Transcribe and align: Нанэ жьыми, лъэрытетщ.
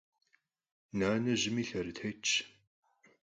Нанэ 0.97 1.33
жьыми, 1.39 1.63
лъэрытетщ. 1.67 2.31